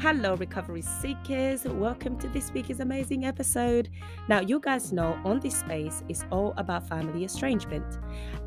[0.00, 1.64] Hello, recovery seekers.
[1.66, 3.90] Welcome to this week's amazing episode.
[4.30, 7.98] Now, you guys know on this space is all about family estrangement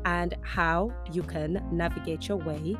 [0.04, 2.76] and how you can navigate your way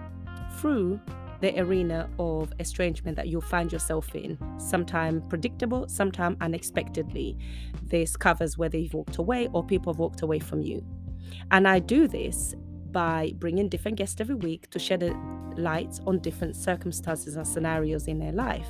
[0.57, 1.01] through
[1.41, 7.39] the arena of estrangement that you'll find yourself in, sometimes predictable, sometimes unexpectedly.
[7.85, 10.85] This covers whether you've walked away or people have walked away from you.
[11.53, 12.57] And I do this
[12.95, 15.13] by bringing different guests every week to shed a
[15.61, 18.69] light on different circumstances and scenarios in their life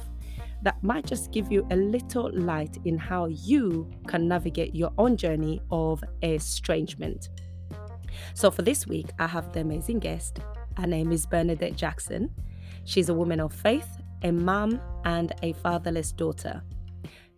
[0.63, 5.17] that might just give you a little light in how you can navigate your own
[5.17, 7.29] journey of estrangement.
[8.33, 10.41] So, for this week, I have the amazing guest.
[10.79, 12.31] Her name is Bernadette Jackson.
[12.85, 13.89] She's a woman of faith,
[14.23, 16.63] a mom, and a fatherless daughter.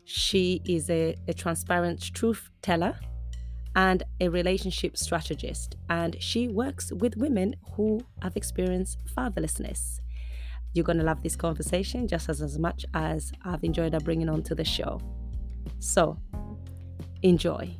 [0.05, 2.96] She is a, a transparent truth teller
[3.76, 10.00] and a relationship strategist, and she works with women who have experienced fatherlessness.
[10.72, 14.30] You're going to love this conversation just as, as much as I've enjoyed her bringing
[14.30, 15.00] on to the show.
[15.78, 16.18] So,
[17.22, 17.77] enjoy.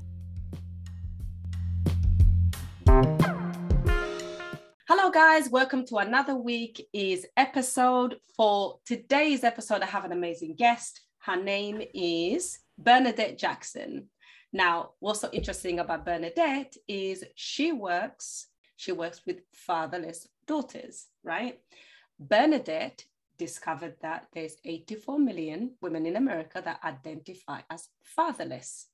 [4.86, 5.48] Hello, guys.
[5.48, 8.16] Welcome to another week is episode.
[8.36, 11.00] For today's episode, I have an amazing guest.
[11.20, 14.10] Her name is Bernadette Jackson.
[14.52, 21.58] Now, what's so interesting about Bernadette is she works, she works with fatherless daughters, right?
[22.19, 23.05] Bernadette
[23.38, 28.86] discovered that there's 84 million women in America that identify as fatherless.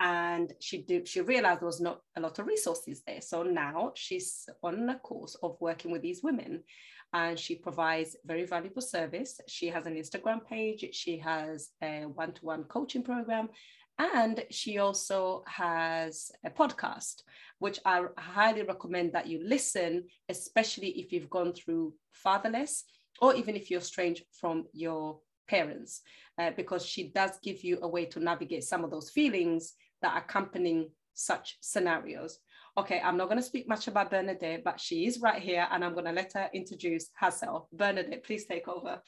[0.00, 3.20] And she did, she realized there was not a lot of resources there.
[3.20, 6.64] So now she's on a course of working with these women
[7.12, 9.40] and she provides very valuable service.
[9.46, 13.50] She has an Instagram page, she has a one-to-one coaching program,
[14.00, 17.22] and she also has a podcast,
[17.58, 22.84] which I highly recommend that you listen, especially if you've gone through fatherless
[23.20, 26.00] or even if you're estranged from your parents,
[26.38, 30.16] uh, because she does give you a way to navigate some of those feelings that
[30.16, 32.38] accompanying such scenarios.
[32.78, 35.84] Okay, I'm not going to speak much about Bernadette, but she is right here and
[35.84, 37.66] I'm going to let her introduce herself.
[37.72, 39.02] Bernadette, please take over.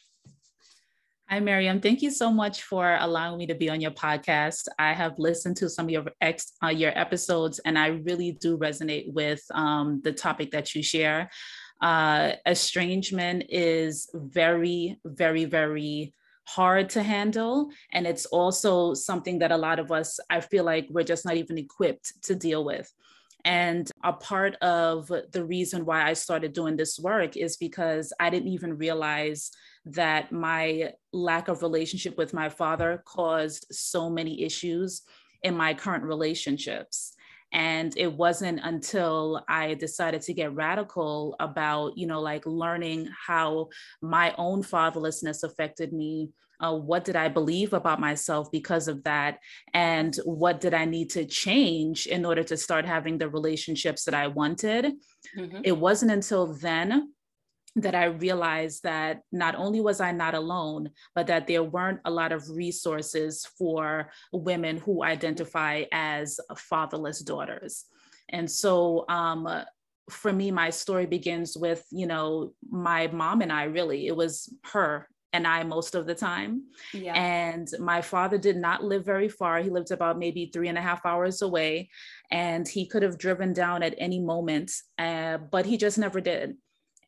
[1.33, 1.81] Hi, Miriam.
[1.81, 4.69] Thank you so much for allowing me to be on your podcast.
[4.79, 8.59] I have listened to some of your ex, uh, your episodes, and I really do
[8.59, 11.31] resonate with um, the topic that you share.
[11.81, 16.13] Uh, estrangement is very, very, very
[16.45, 17.71] hard to handle.
[17.95, 21.37] And it's also something that a lot of us, I feel like we're just not
[21.37, 22.93] even equipped to deal with.
[23.45, 28.31] And a part of the reason why I started doing this work is because I
[28.31, 29.51] didn't even realize
[29.87, 35.03] that my lack of relationship with my father caused so many issues
[35.43, 37.15] in my current relationships.
[37.53, 43.69] And it wasn't until i decided to get radical about you know like learning how
[44.01, 46.31] my own fatherlessness affected me
[46.63, 49.39] uh, what did i believe about myself because of that
[49.75, 54.15] and what did i need to change in order to start having the relationships that
[54.15, 54.93] i wanted
[55.37, 55.61] mm-hmm.
[55.65, 57.13] it wasn't until then
[57.77, 62.11] that I realized that not only was I not alone, but that there weren't a
[62.11, 67.87] lot of resources for women who identify as fatherless daughters.
[68.29, 69.49] And so, um,
[70.11, 74.53] for me, my story begins with, you know, my mom and I really, it was
[74.73, 76.65] her and I most of the time.
[76.93, 77.15] Yeah.
[77.15, 79.61] And my father did not live very far.
[79.61, 81.91] He lived about maybe three and a half hours away,
[82.31, 86.57] and he could have driven down at any moment, uh, but he just never did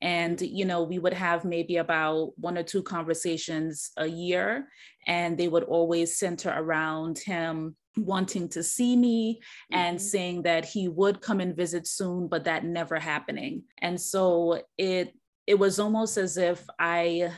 [0.04, 4.68] and you know we would have maybe about one or two conversations a year
[5.06, 9.78] and they would always center around him wanting to see me mm-hmm.
[9.78, 14.60] and saying that he would come and visit soon but that never happening and so
[14.78, 15.14] it
[15.46, 17.30] it was almost as if i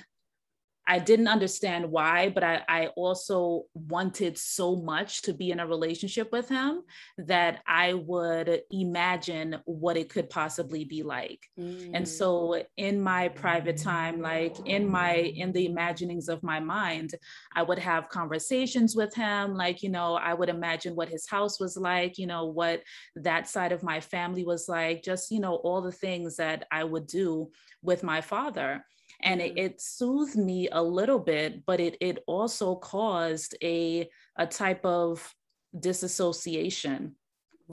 [0.89, 5.67] I didn't understand why, but I, I also wanted so much to be in a
[5.67, 6.83] relationship with him
[7.19, 11.45] that I would imagine what it could possibly be like.
[11.59, 11.91] Mm.
[11.95, 17.15] And so in my private time, like in my in the imaginings of my mind,
[17.55, 19.55] I would have conversations with him.
[19.55, 22.83] Like, you know, I would imagine what his house was like, you know, what
[23.17, 26.85] that side of my family was like, just, you know, all the things that I
[26.85, 27.51] would do
[27.83, 28.85] with my father
[29.23, 34.47] and it, it, soothed me a little bit but it it also caused a a
[34.47, 35.35] type of
[35.79, 37.15] disassociation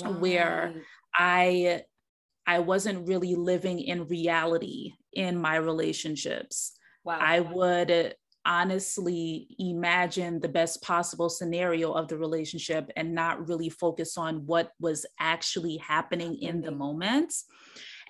[0.02, 0.20] right.
[0.20, 0.74] where
[1.16, 1.82] i
[2.46, 6.74] i wasn't really living in reality in my relationships
[7.04, 7.18] wow.
[7.20, 8.16] i would
[8.46, 14.72] honestly imagine the best possible scenario of the relationship and not really focus on what
[14.82, 17.34] was actually happening in the moment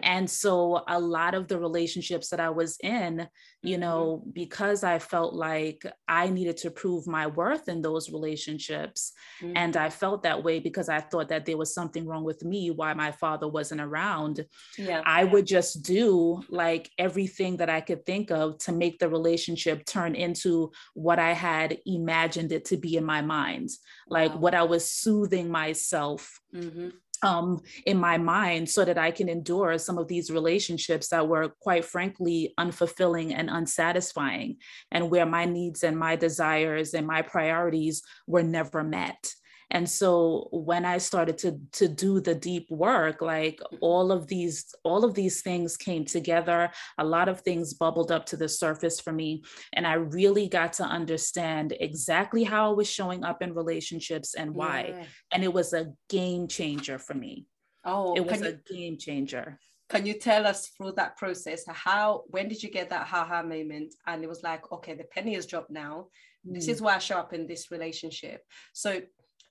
[0.01, 3.27] And so a lot of the relationships that I was in,
[3.61, 3.81] you mm-hmm.
[3.81, 9.13] know, because I felt like I needed to prove my worth in those relationships.
[9.41, 9.53] Mm-hmm.
[9.55, 12.71] And I felt that way because I thought that there was something wrong with me,
[12.71, 14.45] why my father wasn't around.
[14.77, 15.01] Yeah.
[15.05, 19.85] I would just do like everything that I could think of to make the relationship
[19.85, 23.69] turn into what I had imagined it to be in my mind,
[24.07, 24.39] like wow.
[24.39, 26.39] what I was soothing myself.
[26.53, 26.89] Mm-hmm
[27.23, 31.49] um, in my mind so that I can endure some of these relationships that were
[31.59, 34.57] quite frankly unfulfilling and unsatisfying,
[34.91, 39.33] and where my needs and my desires and my priorities were never met
[39.73, 44.73] and so when i started to to do the deep work like all of these
[44.83, 46.69] all of these things came together.
[46.97, 49.43] A lot of things bubbled up to the surface for me
[49.73, 54.53] and i really got to understand exactly how i was showing up in relationships and
[54.53, 54.79] why.
[54.89, 55.05] Yeah.
[55.33, 57.47] and it was a game changer for me.
[57.83, 59.59] Oh it was you, a game changer.
[59.89, 63.95] can you tell us through that process how when did you get that haha moment?
[64.07, 66.07] And it was like okay the penny has dropped now.
[66.45, 66.55] Mm.
[66.55, 68.41] this is why i show up in this relationship.
[68.73, 69.01] So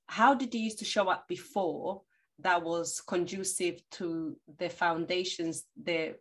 [0.06, 2.02] how did you used to show up before
[2.38, 6.14] that was conducive to the foundations the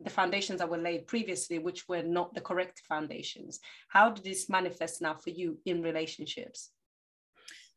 [0.00, 3.60] the foundations that were laid previously which were not the correct foundations?
[3.88, 6.70] How did this manifest now for you in relationships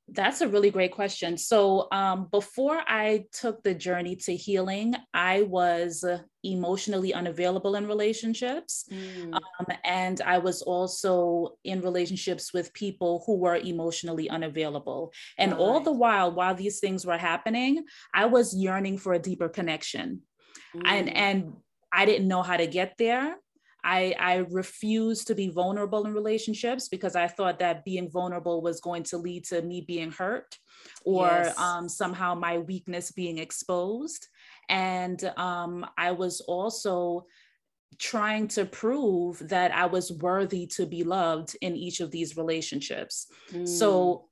[0.07, 1.37] that's a really great question.
[1.37, 6.05] So, um, before I took the journey to healing, I was
[6.43, 8.85] emotionally unavailable in relationships.
[8.91, 9.33] Mm.
[9.33, 15.11] Um, and I was also in relationships with people who were emotionally unavailable.
[15.39, 19.19] And all, all the while, while these things were happening, I was yearning for a
[19.19, 20.21] deeper connection.
[20.75, 20.81] Mm.
[20.85, 21.53] And, and
[21.91, 23.37] I didn't know how to get there.
[23.85, 28.81] I, I refused to be vulnerable in relationships because I thought that being vulnerable was
[28.81, 30.57] going to lead to me being hurt
[31.05, 31.57] or yes.
[31.59, 34.27] um, somehow my weakness being exposed.
[34.69, 37.27] And um, I was also
[37.99, 43.27] trying to prove that I was worthy to be loved in each of these relationships.
[43.51, 43.67] Mm.
[43.67, 44.29] So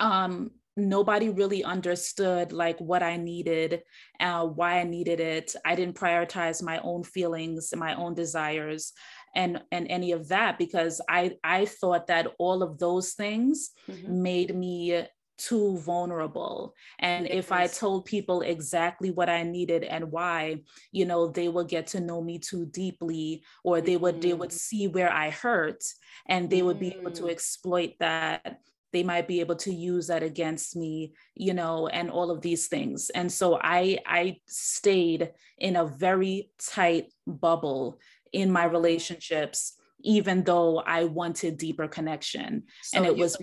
[0.00, 3.82] um, nobody really understood like what I needed,
[4.20, 5.54] uh, why I needed it.
[5.64, 8.92] I didn't prioritize my own feelings, my own desires,
[9.34, 14.22] and and any of that because I I thought that all of those things mm-hmm.
[14.22, 15.06] made me
[15.38, 20.56] too vulnerable and if i told people exactly what i needed and why
[20.90, 24.28] you know they would get to know me too deeply or they would mm-hmm.
[24.30, 24.58] they would mm.
[24.58, 25.84] see where i hurt
[26.26, 27.30] and they would be able to mm.
[27.30, 28.58] exploit that
[28.92, 32.68] they might be able to use that against me you know and all of these
[32.68, 33.10] things.
[33.10, 37.98] And so i i stayed in a very tight bubble
[38.32, 42.64] in my relationships even though i wanted deeper connection.
[42.82, 43.36] So and it was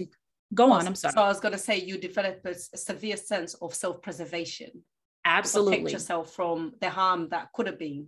[0.53, 1.13] go on i'm sorry.
[1.13, 4.71] so i was going to say you developed a severe sense of self-preservation.
[5.25, 5.77] Absolutely.
[5.77, 8.07] protect yourself from the harm that could have been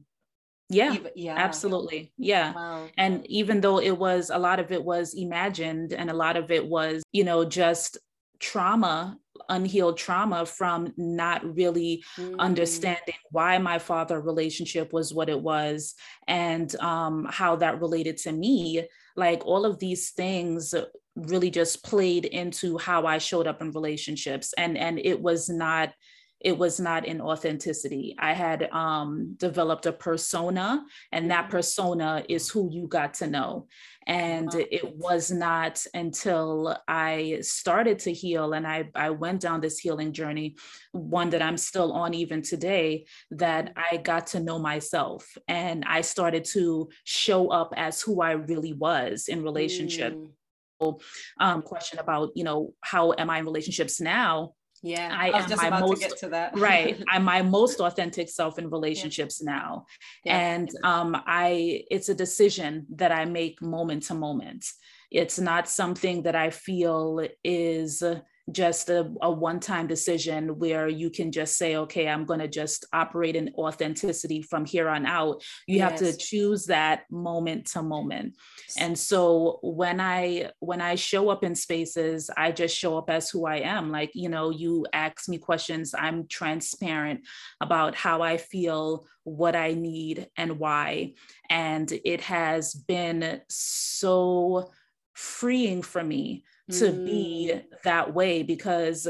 [0.69, 2.87] yeah even, yeah absolutely yeah wow.
[2.97, 6.51] and even though it was a lot of it was imagined and a lot of
[6.51, 7.97] it was you know just
[8.39, 9.17] trauma
[9.49, 12.37] unhealed trauma from not really mm.
[12.37, 15.95] understanding why my father relationship was what it was
[16.27, 18.85] and um, how that related to me
[19.15, 20.75] like all of these things
[21.15, 25.91] really just played into how i showed up in relationships and and it was not
[26.39, 28.15] it was not in authenticity.
[28.19, 31.51] I had um, developed a persona, and that mm-hmm.
[31.51, 33.67] persona is who you got to know.
[34.05, 39.79] And it was not until I started to heal and I, I went down this
[39.79, 40.55] healing journey,
[40.93, 43.95] one that I'm still on even today, that mm-hmm.
[43.95, 48.71] I got to know myself and I started to show up as who I really
[48.71, 50.13] was in relationship.
[50.13, 51.01] Mm.
[51.39, 54.53] Um, question about, you know, how am I in relationships now?
[54.83, 56.57] Yeah, I, I was just about most, to get to that.
[56.57, 57.03] right.
[57.09, 59.51] I'm my most authentic self in relationships yeah.
[59.51, 59.85] now.
[60.23, 60.37] Yeah.
[60.37, 64.65] And um, I it's a decision that I make moment to moment.
[65.09, 68.03] It's not something that I feel is
[68.51, 72.85] just a, a one-time decision where you can just say okay i'm going to just
[72.93, 75.43] operate in authenticity from here on out.
[75.67, 75.89] You yes.
[75.89, 78.35] have to choose that moment to moment.
[78.77, 83.29] And so when i when i show up in spaces i just show up as
[83.29, 83.91] who i am.
[83.91, 87.21] Like you know you ask me questions i'm transparent
[87.61, 91.13] about how i feel what i need and why.
[91.49, 94.71] And it has been so
[95.13, 97.05] freeing for me to mm.
[97.05, 99.07] be that way because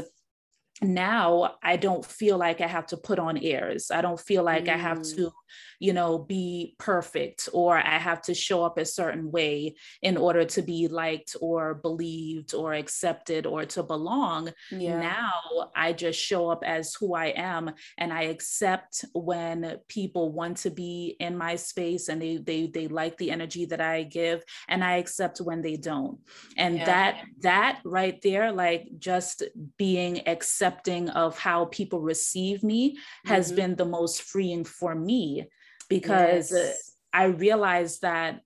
[0.80, 3.90] now I don't feel like I have to put on airs.
[3.90, 4.74] I don't feel like mm.
[4.74, 5.32] I have to mm
[5.78, 10.44] you know, be perfect or I have to show up a certain way in order
[10.44, 14.52] to be liked or believed or accepted or to belong.
[14.70, 15.00] Yeah.
[15.00, 20.58] Now I just show up as who I am and I accept when people want
[20.58, 24.42] to be in my space and they they they like the energy that I give
[24.68, 26.18] and I accept when they don't.
[26.56, 26.84] And yeah.
[26.86, 29.44] that that right there like just
[29.76, 33.56] being accepting of how people receive me has mm-hmm.
[33.56, 35.48] been the most freeing for me
[35.88, 36.92] because yes.
[37.12, 38.40] I realized that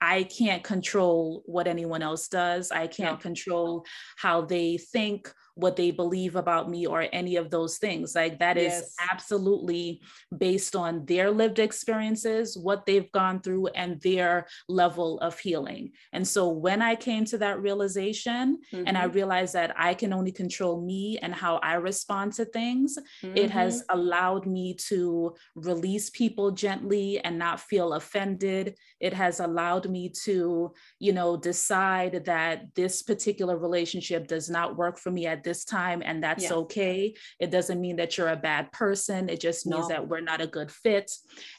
[0.00, 2.70] I can't control what anyone else does.
[2.70, 3.22] I can't no.
[3.22, 3.84] control
[4.16, 8.14] how they think what they believe about me or any of those things.
[8.14, 8.82] Like that yes.
[8.82, 10.02] is absolutely
[10.36, 15.92] based on their lived experiences, what they've gone through, and their level of healing.
[16.12, 18.84] And so when I came to that realization mm-hmm.
[18.86, 19.14] and I mm-hmm.
[19.14, 23.36] realized that I can only control me and how I respond to things, mm-hmm.
[23.36, 23.98] it has mm-hmm.
[23.98, 28.76] allowed me to release people gently and not feel offended.
[29.00, 34.98] It has allowed me to, you know, decide that this particular relationship does not work
[34.98, 36.54] for me at this time and that's yeah.
[36.54, 37.14] okay.
[37.38, 39.28] It doesn't mean that you're a bad person.
[39.28, 39.94] It just means no.
[39.94, 41.10] that we're not a good fit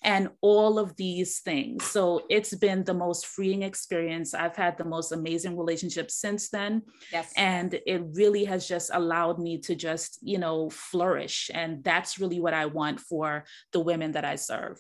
[0.03, 1.83] and all of these things.
[1.85, 4.33] So it's been the most freeing experience.
[4.33, 7.31] I've had the most amazing relationship since then yes.
[7.38, 12.39] and it really has just allowed me to just you know flourish and that's really
[12.39, 14.79] what i want for the women that i serve.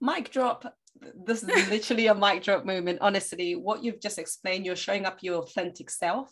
[0.00, 0.74] Mic drop
[1.24, 2.98] this is literally a mic drop moment.
[3.00, 6.30] Honestly, what you've just explained, you're showing up your authentic self.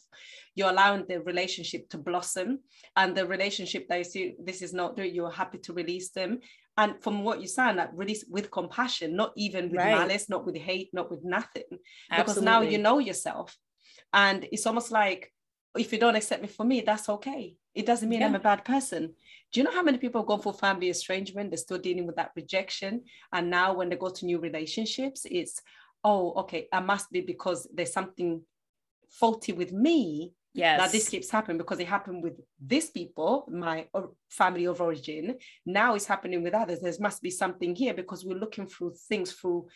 [0.55, 2.61] You're allowing the relationship to blossom,
[2.97, 5.15] and the relationship that you see this is not doing.
[5.15, 6.41] You're happy to release them,
[6.77, 9.99] and from what you sound like, release with compassion, not even with right.
[9.99, 11.65] malice, not with hate, not with nothing,
[12.11, 12.17] Absolutely.
[12.17, 13.57] because now you know yourself,
[14.13, 15.33] and it's almost like
[15.79, 17.57] if you don't accept me for me, that's okay.
[17.75, 18.27] It doesn't mean yeah.
[18.27, 19.13] I'm a bad person.
[19.53, 21.51] Do you know how many people have gone for family estrangement?
[21.51, 23.05] They're still dealing with that rejection.
[23.33, 25.63] And now when they go to new relationships, it's,
[26.03, 28.43] oh, okay, I must be because there's something
[29.09, 30.33] faulty with me.
[30.53, 30.81] Yes.
[30.81, 33.87] Now this keeps happening because it happened with these people, my
[34.31, 35.37] family of origin.
[35.67, 36.81] Now it's happening with others.
[36.81, 39.69] There must be something here because we're looking through things through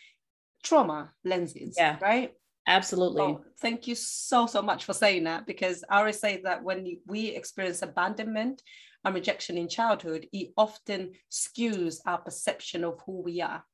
[0.62, 1.74] trauma lenses.
[1.76, 1.98] Yeah.
[2.00, 2.32] Right.
[2.66, 3.22] Absolutely.
[3.22, 6.98] Oh, thank you so, so much for saying that because I always say that when
[7.06, 8.62] we experience abandonment,
[9.04, 13.64] and rejection in childhood, it often skews our perception of who we are.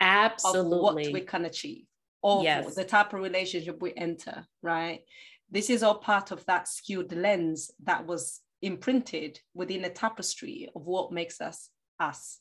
[0.00, 0.78] Absolutely.
[0.78, 1.84] what we can achieve
[2.22, 2.74] or yes.
[2.74, 5.00] the type of relationship we enter, right?
[5.50, 10.86] This is all part of that skewed lens that was imprinted within a tapestry of
[10.86, 12.38] what makes us us.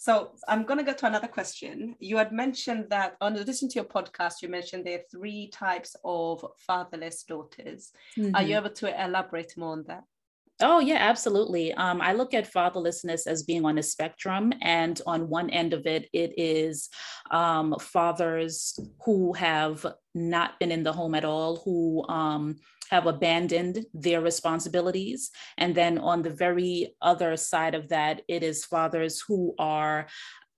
[0.00, 1.94] So I'm going to go to another question.
[2.00, 5.94] You had mentioned that on listening to your podcast, you mentioned there are three types
[6.02, 7.92] of fatherless daughters.
[8.16, 8.34] Mm-hmm.
[8.34, 8.64] Are you mm-hmm.
[8.64, 10.04] able to elaborate more on that?
[10.62, 11.72] Oh, yeah, absolutely.
[11.72, 14.52] Um, I look at fatherlessness as being on a spectrum.
[14.60, 16.90] And on one end of it, it is
[17.30, 22.56] um, fathers who have not been in the home at all, who um,
[22.90, 25.30] have abandoned their responsibilities.
[25.56, 30.08] And then on the very other side of that, it is fathers who are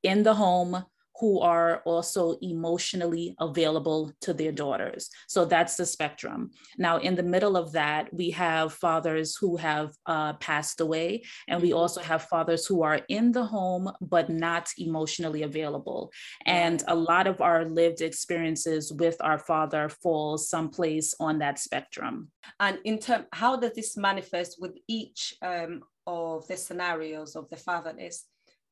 [0.02, 0.84] in the home
[1.22, 5.08] who are also emotionally available to their daughters.
[5.28, 6.50] So that's the spectrum.
[6.78, 11.62] Now, in the middle of that, we have fathers who have uh, passed away, and
[11.62, 16.10] we also have fathers who are in the home but not emotionally available.
[16.44, 22.32] And a lot of our lived experiences with our father falls someplace on that spectrum.
[22.58, 27.56] And in term, how does this manifest with each um, of the scenarios of the
[27.56, 28.24] fatherless?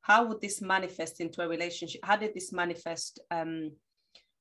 [0.02, 2.00] How would this manifest into a relationship?
[2.04, 3.20] How did this manifest?
[3.30, 3.72] Um,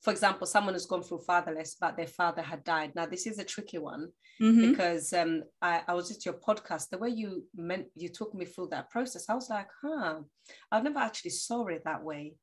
[0.02, 2.94] for example, someone who's gone through fatherless, but their father had died.
[2.96, 4.08] Now, this is a tricky one
[4.42, 4.72] mm-hmm.
[4.72, 6.90] because um, I, I, was at your podcast.
[6.90, 10.20] The way you meant you took me through that process, I was like, huh,
[10.72, 12.36] I've never actually saw it that way.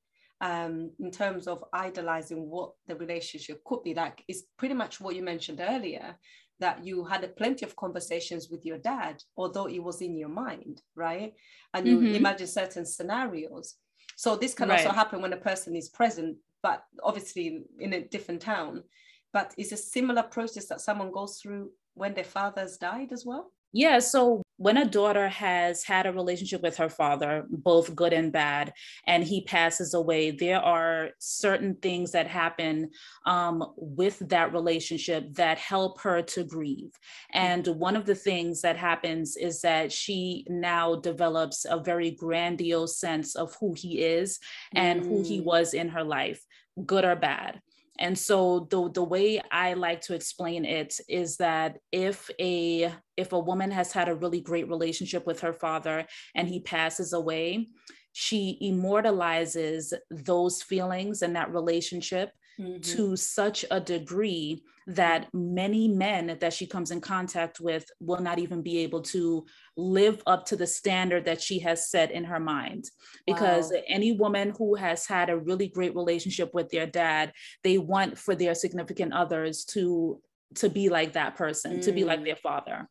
[0.42, 5.16] Um, in terms of idolizing what the relationship could be like, is pretty much what
[5.16, 6.18] you mentioned earlier
[6.60, 10.82] that you had plenty of conversations with your dad, although it was in your mind,
[10.94, 11.34] right?
[11.74, 12.14] And you mm-hmm.
[12.14, 13.74] imagine certain scenarios.
[14.16, 14.80] So this can right.
[14.80, 18.84] also happen when a person is present, but obviously in a different town.
[19.32, 23.52] But it's a similar process that someone goes through when their father's died as well.
[23.72, 23.98] Yeah.
[23.98, 28.72] So when a daughter has had a relationship with her father, both good and bad,
[29.06, 32.90] and he passes away, there are certain things that happen
[33.26, 36.90] um, with that relationship that help her to grieve.
[37.32, 42.98] And one of the things that happens is that she now develops a very grandiose
[42.98, 44.38] sense of who he is
[44.74, 45.06] and mm.
[45.06, 45.44] who he mm.
[45.44, 46.42] was in her life,
[46.86, 47.60] good or bad.
[47.98, 53.32] And so the the way I like to explain it is that if a if
[53.32, 57.68] a woman has had a really great relationship with her father and he passes away,
[58.12, 62.80] she immortalizes those feelings and that relationship mm-hmm.
[62.80, 68.38] to such a degree that many men that she comes in contact with will not
[68.38, 69.44] even be able to
[69.76, 72.84] live up to the standard that she has set in her mind.
[73.26, 73.80] Because wow.
[73.88, 77.32] any woman who has had a really great relationship with their dad,
[77.64, 80.20] they want for their significant others to
[80.54, 81.84] to be like that person, mm.
[81.84, 82.24] to be like mm.
[82.24, 82.88] their father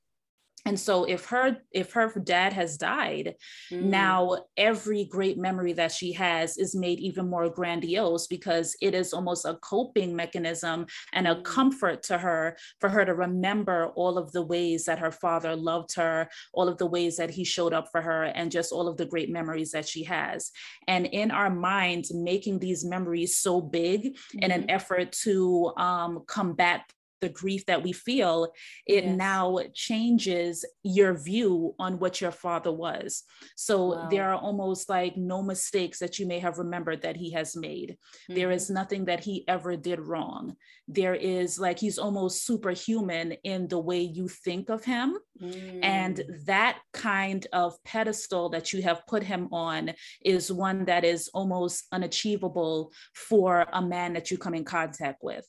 [0.66, 3.36] and so if her if her dad has died
[3.72, 3.82] mm.
[3.84, 9.14] now every great memory that she has is made even more grandiose because it is
[9.14, 11.44] almost a coping mechanism and a mm.
[11.44, 15.96] comfort to her for her to remember all of the ways that her father loved
[15.96, 18.98] her all of the ways that he showed up for her and just all of
[18.98, 20.52] the great memories that she has
[20.88, 24.40] and in our minds making these memories so big mm-hmm.
[24.40, 24.70] in an mm-hmm.
[24.70, 26.82] effort to um, combat
[27.26, 28.54] the grief that we feel,
[28.86, 29.18] it yes.
[29.18, 33.24] now changes your view on what your father was.
[33.56, 34.08] So wow.
[34.12, 37.98] there are almost like no mistakes that you may have remembered that he has made.
[38.30, 38.36] Mm-hmm.
[38.36, 40.56] There is nothing that he ever did wrong.
[40.88, 45.18] There is like he's almost superhuman in the way you think of him.
[45.42, 45.80] Mm.
[45.82, 51.28] And that kind of pedestal that you have put him on is one that is
[51.34, 55.46] almost unachievable for a man that you come in contact with.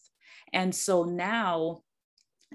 [0.53, 1.83] And so now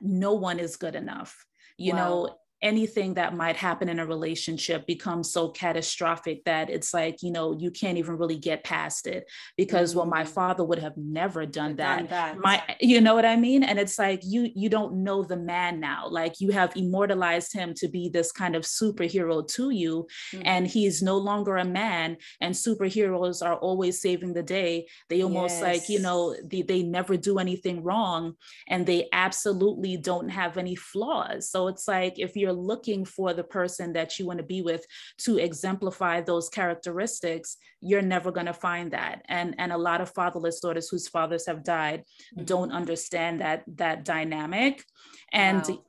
[0.01, 1.45] no one is good enough.
[1.77, 1.98] You wow.
[1.98, 7.31] know, anything that might happen in a relationship becomes so catastrophic that it's like you
[7.31, 9.99] know you can't even really get past it because mm-hmm.
[9.99, 10.33] well my mm-hmm.
[10.33, 11.97] father would have never done that.
[11.97, 12.37] done that.
[12.37, 15.79] my you know what i mean and it's like you you don't know the man
[15.79, 20.43] now like you have immortalized him to be this kind of superhero to you mm-hmm.
[20.45, 25.55] and he's no longer a man and superheroes are always saving the day they almost
[25.55, 25.63] yes.
[25.63, 28.33] like you know they, they never do anything wrong
[28.67, 33.34] and they absolutely don't have any flaws so it's like if you're you're looking for
[33.34, 34.86] the person that you want to be with
[35.20, 39.24] to exemplify those characteristics, you're never going to find that.
[39.29, 42.03] And, and a lot of fatherless daughters whose fathers have died
[42.36, 42.46] mm-hmm.
[42.46, 44.84] don't understand that, that dynamic.
[45.31, 45.84] And wow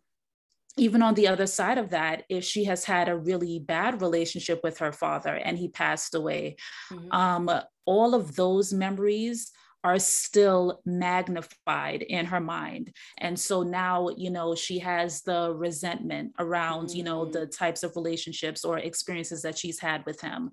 [0.79, 4.61] even on the other side of that, if she has had a really bad relationship
[4.65, 6.57] with her father and he passed away,
[6.91, 7.13] mm-hmm.
[7.13, 7.51] um,
[7.85, 9.51] all of those memories
[9.85, 16.33] are still magnified in her mind and so now you know she has the resentment
[16.39, 16.99] around mm-hmm.
[16.99, 17.57] you know the mm.
[17.57, 20.51] types of relationships or experiences that she's had with him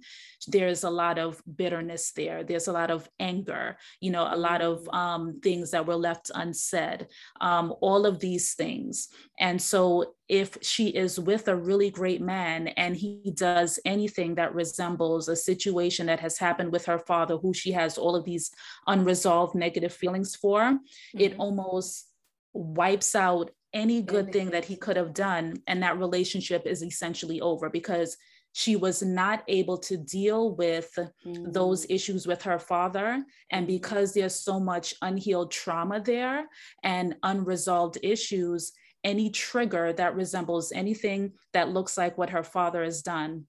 [0.48, 4.62] there's a lot of bitterness there there's a lot of anger you know a lot
[4.62, 4.94] of mm.
[4.94, 7.08] um, things that were left unsaid
[7.42, 12.68] um, all of these things and so if she is with a really great man
[12.70, 17.52] and he does anything that resembles a situation that has happened with her father, who
[17.52, 18.52] she has all of these
[18.86, 19.19] unresolved
[19.56, 21.20] negative feelings for, mm-hmm.
[21.20, 22.08] it almost
[22.54, 25.62] wipes out any good thing that he could have done.
[25.68, 28.18] And that relationship is essentially over because
[28.54, 31.52] she was not able to deal with mm-hmm.
[31.52, 33.24] those issues with her father.
[33.52, 33.76] And mm-hmm.
[33.76, 36.48] because there's so much unhealed trauma there
[36.84, 38.72] and unresolved issues,
[39.04, 43.46] any trigger that resembles anything that looks like what her father has done,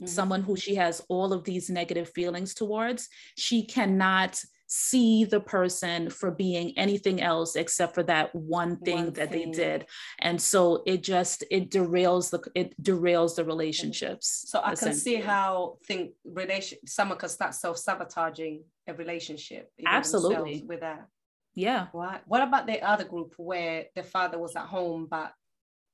[0.00, 0.06] mm-hmm.
[0.06, 3.08] someone who she has all of these negative feelings towards,
[3.38, 4.40] she cannot
[4.74, 9.50] see the person for being anything else except for that one thing one that thing.
[9.50, 9.86] they did
[10.20, 15.16] and so it just it derails the it derails the relationships so i can see
[15.16, 21.06] how think relation someone can start self-sabotaging a relationship absolutely with that
[21.54, 21.86] yeah.
[21.92, 22.20] Right.
[22.26, 25.32] What about the other group where the father was at home but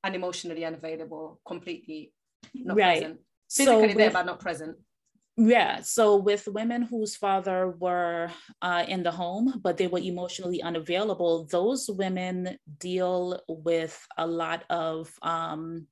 [0.04, 2.12] unemotionally unavailable, completely
[2.54, 3.00] not right.
[3.00, 3.20] present?
[3.50, 4.76] Physically so with, there but not present.
[5.40, 5.82] Yeah.
[5.82, 8.28] So with women whose father were
[8.60, 14.64] uh, in the home, but they were emotionally unavailable, those women deal with a lot
[14.68, 15.86] of um,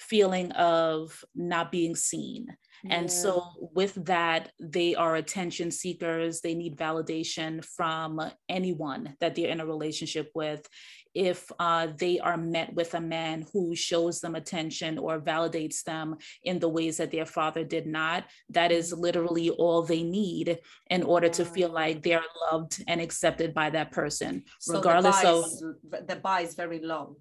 [0.00, 2.48] feeling of not being seen
[2.90, 6.40] and so, with that, they are attention seekers.
[6.40, 10.66] They need validation from anyone that they're in a relationship with.
[11.14, 16.16] If uh, they are met with a man who shows them attention or validates them
[16.44, 19.02] in the ways that their father did not, that is mm-hmm.
[19.02, 20.58] literally all they need
[20.90, 25.28] in order to feel like they're loved and accepted by that person, so regardless the
[25.28, 26.06] of.
[26.08, 27.16] The bar is very low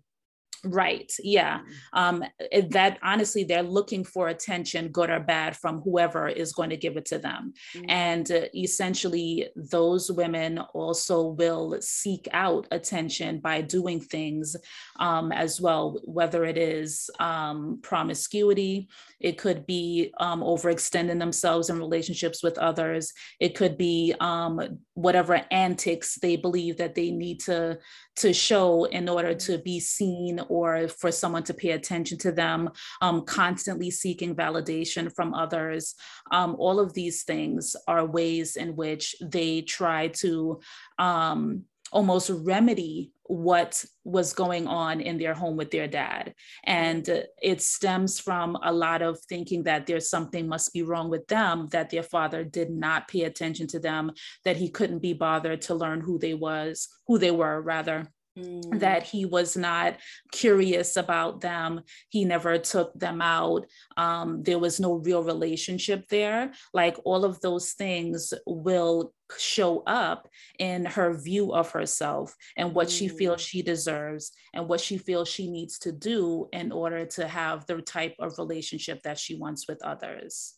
[0.63, 1.11] Right.
[1.23, 1.61] Yeah.
[1.95, 2.21] Mm.
[2.21, 2.23] Um,
[2.69, 6.97] that honestly, they're looking for attention, good or bad, from whoever is going to give
[6.97, 7.53] it to them.
[7.75, 7.89] Mm-hmm.
[7.89, 14.55] And uh, essentially, those women also will seek out attention by doing things
[14.99, 18.87] um, as well, whether it is um, promiscuity,
[19.21, 25.41] it could be um, overextending themselves in relationships with others, it could be um, whatever
[25.51, 27.77] antics they believe that they need to
[28.17, 32.69] to show in order to be seen or for someone to pay attention to them,
[33.01, 35.95] um, constantly seeking validation from others.
[36.31, 40.59] Um, all of these things are ways in which they try to
[40.99, 46.33] um, almost remedy what was going on in their home with their dad.
[46.65, 51.27] And it stems from a lot of thinking that there's something must be wrong with
[51.27, 54.11] them, that their father did not pay attention to them,
[54.43, 58.11] that he couldn't be bothered to learn who they was, who they were rather.
[58.39, 58.79] Mm.
[58.79, 59.97] that he was not
[60.31, 61.81] curious about them.
[62.07, 63.65] He never took them out.
[63.97, 66.53] Um, there was no real relationship there.
[66.73, 72.87] Like all of those things will show up in her view of herself and what
[72.87, 72.97] mm.
[72.97, 77.27] she feels she deserves and what she feels she needs to do in order to
[77.27, 80.55] have the type of relationship that she wants with others.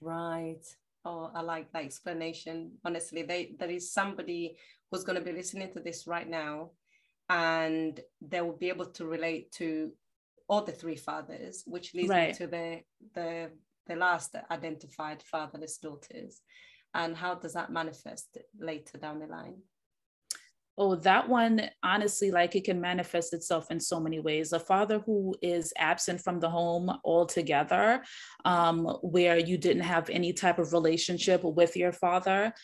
[0.00, 0.64] Right.
[1.04, 2.72] Oh i like that explanation.
[2.84, 4.56] Honestly they, there is somebody
[4.90, 6.70] who's going to be listening to this right now
[7.28, 9.92] and they will be able to relate to
[10.48, 12.28] all the three fathers, which leads right.
[12.28, 12.80] me to the
[13.14, 13.50] the
[13.86, 16.40] the last identified fatherless daughters.
[16.94, 19.56] And how does that manifest later down the line?
[20.78, 24.52] Oh, that one, honestly, like it can manifest itself in so many ways.
[24.52, 28.02] A father who is absent from the home altogether,
[28.46, 32.54] um, where you didn't have any type of relationship with your father,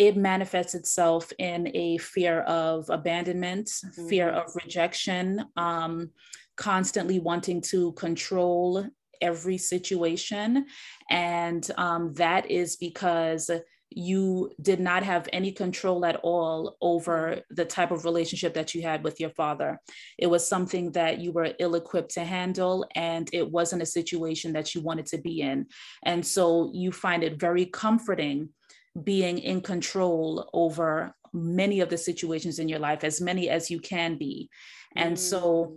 [0.00, 4.08] it manifests itself in a fear of abandonment, mm-hmm.
[4.08, 6.08] fear of rejection, um,
[6.56, 8.86] constantly wanting to control
[9.20, 10.64] every situation.
[11.10, 13.50] And um, that is because
[13.90, 18.80] you did not have any control at all over the type of relationship that you
[18.80, 19.78] had with your father.
[20.16, 24.54] It was something that you were ill equipped to handle, and it wasn't a situation
[24.54, 25.66] that you wanted to be in.
[26.04, 28.48] And so you find it very comforting
[29.02, 33.80] being in control over many of the situations in your life, as many as you
[33.80, 34.50] can be.
[34.96, 35.18] And mm.
[35.18, 35.76] so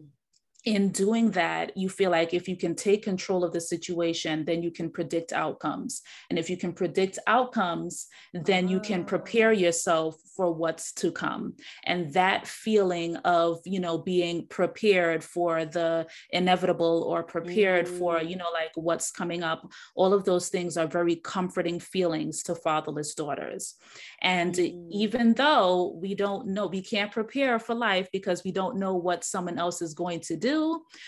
[0.66, 4.64] in doing that, you feel like if you can take control of the situation, then
[4.64, 6.02] you can predict outcomes.
[6.30, 9.52] And if you can predict outcomes, then you can prepare ah.
[9.52, 11.56] yourself for what's to come.
[11.84, 18.00] And that feeling of, you know, being prepared for the inevitable or prepared mm.
[18.00, 22.42] for, you know, like what's coming up, all of those things are very comforting feelings
[22.44, 23.76] to fatherless daughters.
[24.22, 24.88] And mm.
[24.92, 29.26] even though we don't know, we can't prepare for life because we don't know what
[29.26, 30.53] someone else is going to do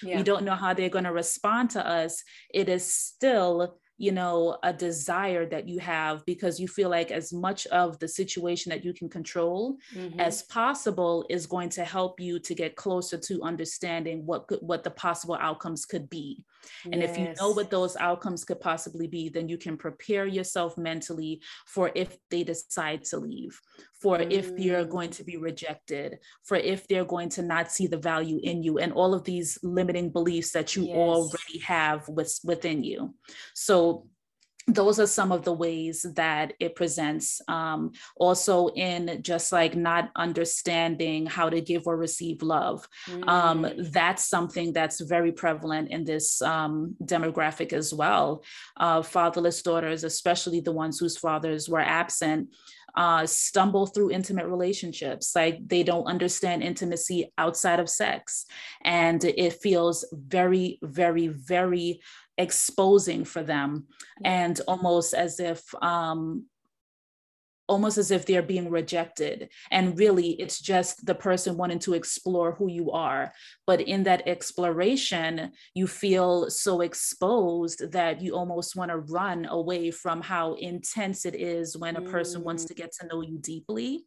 [0.04, 0.18] yeah.
[0.18, 4.58] we don't know how they're going to respond to us it is still you know
[4.64, 8.84] a desire that you have because you feel like as much of the situation that
[8.84, 10.20] you can control mm-hmm.
[10.20, 14.84] as possible is going to help you to get closer to understanding what could, what
[14.84, 16.44] the possible outcomes could be
[16.92, 17.12] and yes.
[17.12, 21.42] if you know what those outcomes could possibly be then you can prepare yourself mentally
[21.66, 23.60] for if they decide to leave
[23.94, 24.32] for mm.
[24.32, 28.40] if you're going to be rejected for if they're going to not see the value
[28.44, 30.96] in you and all of these limiting beliefs that you yes.
[30.96, 33.14] already have with, within you
[33.54, 34.08] so
[34.68, 37.40] those are some of the ways that it presents.
[37.48, 42.88] Um, also, in just like not understanding how to give or receive love.
[43.12, 43.30] Um, mm.
[43.30, 48.44] Um, that's something that's very prevalent in this um, demographic as well.
[48.78, 52.50] Uh, fatherless daughters, especially the ones whose fathers were absent,
[52.96, 55.36] uh, stumble through intimate relationships.
[55.36, 58.46] Like they don't understand intimacy outside of sex.
[58.84, 62.00] And it feels very, very, very
[62.38, 63.88] exposing for them
[64.24, 66.46] and almost as if um,
[67.68, 69.50] almost as if they're being rejected.
[69.72, 73.34] And really, it's just the person wanting to explore who you are.
[73.66, 79.92] But in that exploration, you feel so exposed that you almost want to run away
[79.92, 82.46] from how intense it is when a person mm.
[82.46, 84.06] wants to get to know you deeply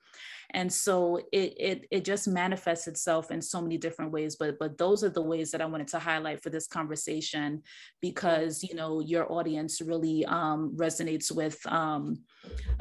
[0.54, 4.78] and so it, it it just manifests itself in so many different ways but but
[4.78, 7.62] those are the ways that i wanted to highlight for this conversation
[8.00, 12.18] because you know your audience really um, resonates with um,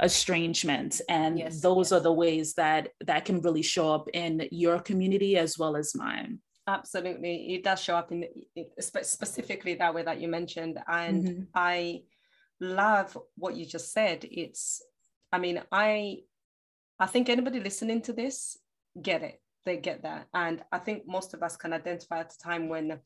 [0.02, 1.92] estrangement and yes, those yes.
[1.92, 5.94] are the ways that that can really show up in your community as well as
[5.94, 6.38] mine.
[6.66, 7.54] Absolutely.
[7.54, 8.26] It does show up in
[8.78, 10.78] specifically that way that you mentioned.
[10.86, 11.42] And mm-hmm.
[11.54, 12.02] i
[12.60, 14.26] love what you just said.
[14.30, 14.82] It's
[15.32, 16.18] i mean i
[17.00, 18.58] I think anybody listening to this
[19.00, 19.40] get it.
[19.64, 20.26] they get that.
[20.34, 22.98] And I think most of us can identify at a time when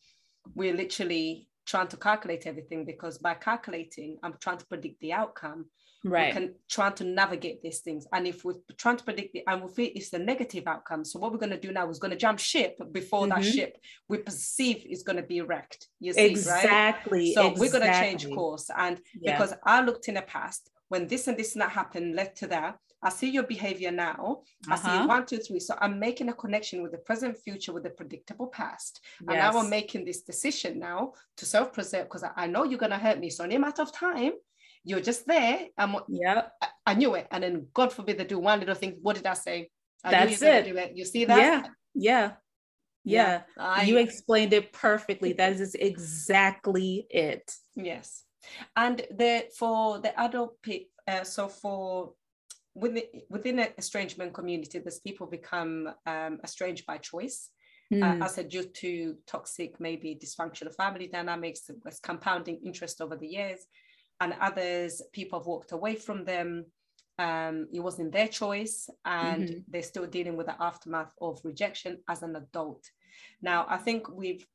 [0.54, 5.66] we're literally trying to calculate everything because by calculating, I'm trying to predict the outcome.
[6.04, 6.28] Right.
[6.28, 8.06] We can try to navigate these things.
[8.12, 11.04] And if we're trying to predict the and we feel it's the negative outcome.
[11.04, 13.40] So what we're going to do now is going to jump ship before mm-hmm.
[13.40, 13.76] that ship
[14.08, 15.88] we perceive is going to be wrecked.
[16.00, 17.18] You see, exactly.
[17.18, 17.34] right?
[17.34, 17.60] So exactly.
[17.60, 18.68] we're going to change course.
[18.76, 19.36] And yeah.
[19.36, 22.48] because I looked in the past, when this and this and that happened led to
[22.48, 24.42] that, I see your behavior now.
[24.68, 24.74] Uh-huh.
[24.74, 25.06] I see uh-huh.
[25.06, 25.58] one, two, three.
[25.58, 29.00] So I'm making a connection with the present, future, with the predictable past.
[29.20, 29.28] Yes.
[29.28, 32.98] And now I'm making this decision now to self-preserve because I, I, know you're gonna
[32.98, 33.30] hurt me.
[33.30, 34.32] So in a matter of time,
[34.84, 35.66] you're just there.
[35.76, 36.46] I'm yeah.
[36.60, 37.26] I, I, knew it.
[37.30, 38.98] And then God forbid they do one little thing.
[39.02, 39.70] What did I say?
[40.04, 40.64] I That's it.
[40.66, 40.92] Do it.
[40.94, 41.38] You see that?
[41.38, 41.62] Yeah.
[41.94, 42.32] Yeah.
[43.04, 43.42] Yeah.
[43.56, 43.64] yeah.
[43.64, 45.32] I, you explained it perfectly.
[45.38, 47.52] that is exactly it.
[47.74, 48.22] Yes.
[48.76, 52.12] And the for the adult people, uh, so for
[52.74, 57.50] within within an estrangement community, there's people become um, estranged by choice.
[57.92, 58.02] Mm.
[58.02, 58.22] Uh, hmm.
[58.22, 63.66] as said, due to toxic, maybe dysfunctional family dynamics, was compounding interest over the years,
[64.20, 66.64] and others people have walked away from them.
[67.18, 69.58] Um, it wasn't their choice, and mm-hmm.
[69.68, 72.82] they're still dealing with the aftermath of rejection as an adult.
[73.42, 74.46] Now, I think we've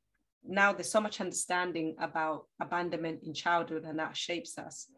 [0.42, 4.88] now there's so much understanding about abandonment in childhood, and that shapes us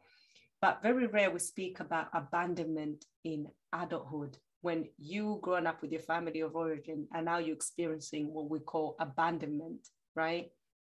[0.61, 6.01] but very rare we speak about abandonment in adulthood when you grown up with your
[6.03, 10.49] family of origin and now you're experiencing what we call abandonment right?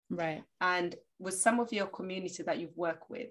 [0.08, 0.42] Right.
[0.60, 3.28] And with some of your community that you've worked with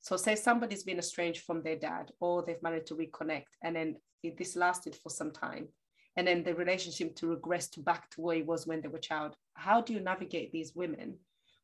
[0.00, 3.96] so say somebody's been estranged from their dad or they've managed to reconnect and then
[4.36, 5.68] this lasted for some time
[6.16, 8.98] and then the relationship to regress to back to where it was when they were
[8.98, 9.36] child.
[9.54, 11.16] How do you navigate these women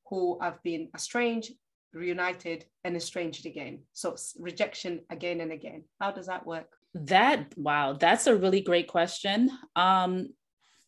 [0.06, 1.52] who have been estranged
[1.94, 3.80] reunited and estranged again.
[3.92, 5.84] So rejection again and again.
[6.00, 6.68] How does that work?
[6.94, 9.50] That wow, that's a really great question.
[9.74, 10.28] Um,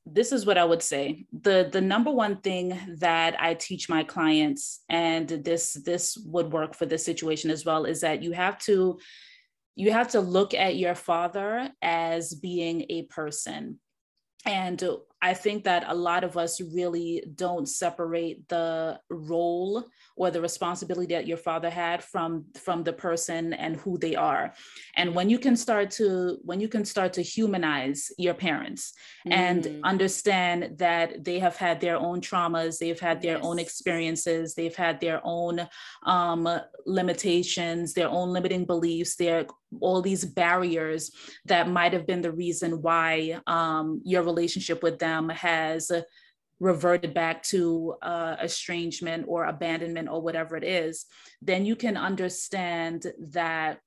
[0.07, 1.27] this is what I would say.
[1.33, 6.77] The the number one thing that I teach my clients, and this this would work
[6.77, 8.99] for this situation as well, is that you have to
[9.75, 13.79] you have to look at your father as being a person.
[14.47, 14.83] And
[15.21, 19.85] I think that a lot of us really don't separate the role
[20.17, 24.55] or the responsibility that your father had from from the person and who they are.
[24.95, 28.95] And when you can start to when you can start to humanize your parents
[29.27, 29.33] mm.
[29.33, 33.45] and understand that they have had their own traumas, they've had their yes.
[33.45, 35.67] own experiences, they've had their own
[36.05, 36.49] um,
[36.87, 39.47] limitations, their own limiting beliefs, their
[39.81, 41.11] all these barriers
[41.45, 45.91] that might have been the reason why um, your relationship with them them has
[46.61, 51.05] reverted back to uh, estrangement or abandonment or whatever it is,
[51.43, 53.79] then you can understand that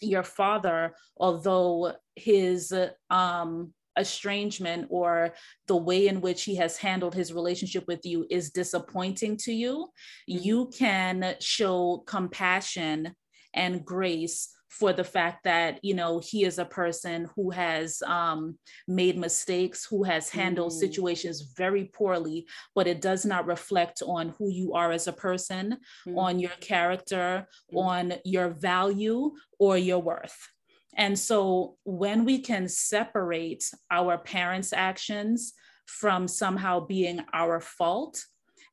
[0.00, 2.74] your father, although his
[3.10, 5.34] um, estrangement or
[5.66, 9.88] the way in which he has handled his relationship with you is disappointing to you,
[10.28, 10.42] mm-hmm.
[10.42, 13.14] you can show compassion
[13.54, 18.58] and grace for the fact that you know he is a person who has um,
[18.88, 20.76] made mistakes who has handled mm.
[20.76, 25.76] situations very poorly but it does not reflect on who you are as a person
[26.08, 26.16] mm.
[26.16, 27.78] on your character mm.
[27.78, 30.48] on your value or your worth
[30.96, 35.52] and so when we can separate our parents actions
[35.86, 38.24] from somehow being our fault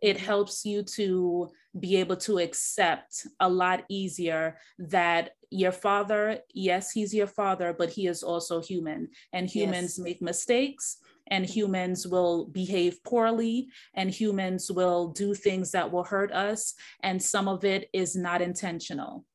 [0.02, 6.92] it helps you to be able to accept a lot easier that your father, yes,
[6.92, 10.00] he's your father, but he is also human, and humans yes.
[10.00, 10.98] make mistakes.
[11.32, 16.74] And humans will behave poorly, and humans will do things that will hurt us.
[17.04, 19.26] And some of it is not intentional.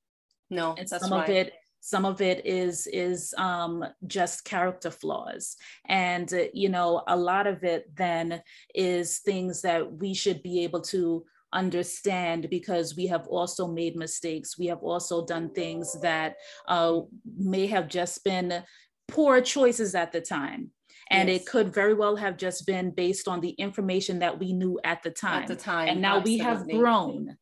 [0.50, 1.22] No, and some right.
[1.22, 1.52] of it
[1.86, 5.54] some of it is is um, just character flaws.
[5.86, 8.42] And uh, you know a lot of it then
[8.74, 14.58] is things that we should be able to understand because we have also made mistakes.
[14.58, 17.00] We have also done things that uh,
[17.36, 18.62] may have just been
[19.06, 20.70] poor choices at the time.
[21.10, 21.42] And yes.
[21.42, 25.02] it could very well have just been based on the information that we knew at
[25.02, 25.88] the time at the time.
[25.90, 26.32] and now absolutely.
[26.32, 27.36] we have grown.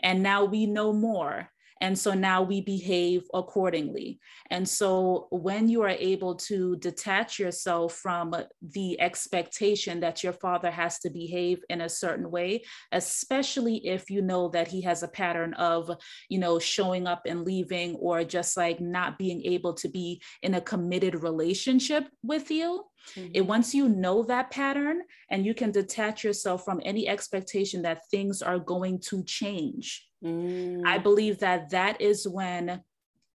[0.00, 1.50] And now we know more
[1.80, 4.20] and so now we behave accordingly.
[4.50, 10.70] And so when you are able to detach yourself from the expectation that your father
[10.70, 15.08] has to behave in a certain way, especially if you know that he has a
[15.08, 15.90] pattern of,
[16.28, 20.54] you know, showing up and leaving or just like not being able to be in
[20.54, 22.84] a committed relationship with you,
[23.16, 23.30] Mm-hmm.
[23.32, 28.06] It once you know that pattern and you can detach yourself from any expectation that
[28.10, 30.09] things are going to change.
[30.24, 30.82] Mm.
[30.84, 32.82] I believe that that is when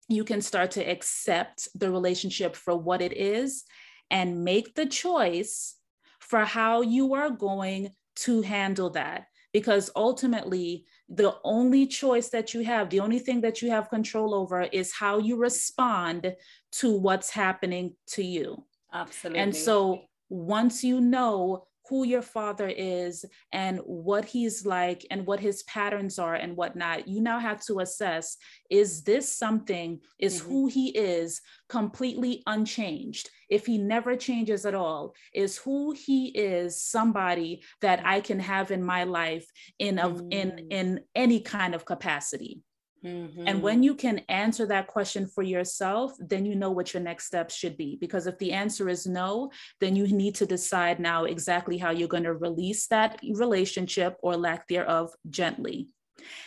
[0.09, 3.64] you can start to accept the relationship for what it is
[4.11, 5.77] and make the choice
[6.19, 9.27] for how you are going to handle that.
[9.53, 14.33] Because ultimately, the only choice that you have, the only thing that you have control
[14.33, 16.35] over is how you respond
[16.73, 18.64] to what's happening to you.
[18.93, 19.40] Absolutely.
[19.40, 25.40] And so once you know who your father is and what he's like and what
[25.40, 28.37] his patterns are and whatnot, you now have to assess
[28.70, 30.48] is this something, is mm-hmm.
[30.48, 33.29] who he is completely unchanged?
[33.48, 38.70] If he never changes at all, is who he is somebody that I can have
[38.70, 39.50] in my life
[39.81, 40.31] in, a, mm-hmm.
[40.31, 40.66] in, mm.
[40.70, 42.62] in any kind of capacity?
[43.04, 43.44] Mm-hmm.
[43.46, 47.26] And when you can answer that question for yourself, then you know what your next
[47.26, 47.96] steps should be.
[48.00, 52.08] Because if the answer is no, then you need to decide now exactly how you're
[52.08, 55.88] going to release that relationship or lack thereof gently.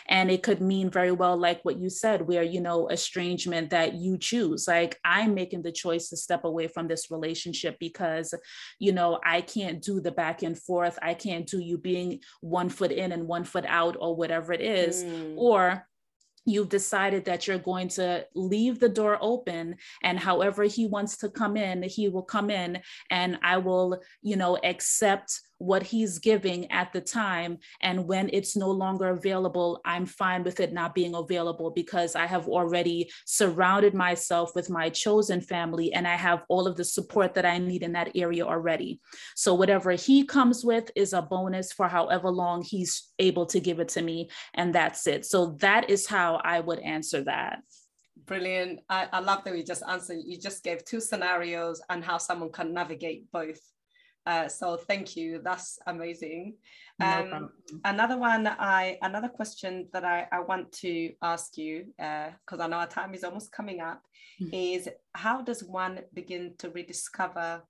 [0.06, 3.94] And it could mean very well, like what you said, where, you know, estrangement that
[3.94, 4.68] you choose.
[4.68, 8.34] Like, I'm making the choice to step away from this relationship because,
[8.78, 10.96] you know, I can't do the back and forth.
[11.02, 14.60] I can't do you being one foot in and one foot out or whatever it
[14.60, 15.02] is.
[15.02, 15.34] Mm.
[15.36, 15.86] Or,
[16.44, 21.28] you've decided that you're going to leave the door open and however he wants to
[21.28, 22.80] come in he will come in
[23.10, 27.58] and i will you know accept what he's giving at the time.
[27.80, 32.26] And when it's no longer available, I'm fine with it not being available because I
[32.26, 37.34] have already surrounded myself with my chosen family and I have all of the support
[37.34, 39.00] that I need in that area already.
[39.34, 43.80] So whatever he comes with is a bonus for however long he's able to give
[43.80, 44.28] it to me.
[44.54, 45.24] And that's it.
[45.24, 47.60] So that is how I would answer that.
[48.26, 48.80] Brilliant.
[48.88, 50.18] I, I love that you just answered.
[50.24, 53.60] You just gave two scenarios and how someone can navigate both.
[54.26, 55.40] Uh, so thank you.
[55.42, 56.56] That's amazing.
[57.00, 57.50] Um, no
[57.84, 62.66] another one, I another question that I, I want to ask you because uh, I
[62.68, 64.02] know our time is almost coming up,
[64.40, 64.54] mm-hmm.
[64.54, 67.62] is how does one begin to rediscover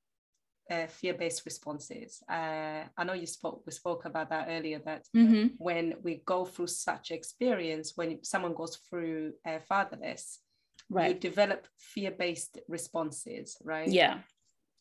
[0.70, 2.22] uh, fear-based responses?
[2.28, 4.80] Uh, I know you spoke we spoke about that earlier.
[4.84, 5.54] That mm-hmm.
[5.58, 10.40] when we go through such experience, when someone goes through uh, fatherless,
[10.90, 11.14] right.
[11.14, 13.88] you develop fear-based responses, right?
[13.88, 14.18] Yeah.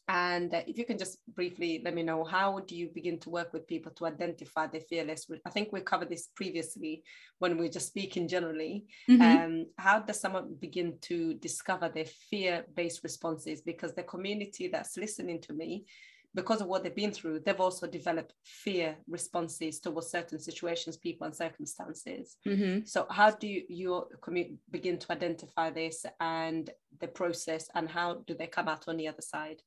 [0.07, 3.29] And uh, if you can just briefly let me know, how do you begin to
[3.29, 5.27] work with people to identify their fearless?
[5.45, 7.03] I think we covered this previously
[7.39, 8.85] when we are just speaking generally.
[9.09, 9.21] Mm-hmm.
[9.21, 13.61] Um, how does someone begin to discover their fear-based responses?
[13.61, 15.85] Because the community that's listening to me,
[16.35, 21.25] because of what they've been through, they've also developed fear responses towards certain situations, people,
[21.25, 22.37] and circumstances.
[22.45, 22.85] Mm-hmm.
[22.85, 24.07] So, how do you, you
[24.71, 29.07] begin to identify this and the process, and how do they come out on the
[29.07, 29.61] other side?